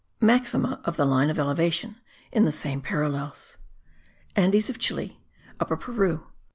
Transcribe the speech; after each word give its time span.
MAXIMA 0.19 0.81
OF 0.83 0.97
THE 0.97 1.05
LINE 1.05 1.29
OF 1.29 1.37
ELEVATION 1.37 1.97
IN 2.31 2.45
THE 2.45 2.51
SAME 2.51 2.81
PARALLELS. 2.81 3.57
Andes 4.35 4.67
of 4.67 4.79
Chile, 4.79 5.21
Upper 5.59 5.77
Peru. 5.77 6.25